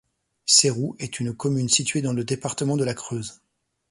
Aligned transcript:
Ceyroux 0.47 0.95
est 0.97 1.19
une 1.19 1.31
commune 1.35 1.69
située 1.69 2.01
dans 2.01 2.11
le 2.13 2.23
département 2.23 2.75
de 2.75 2.83
la 2.83 2.95
Creuse. 2.95 3.39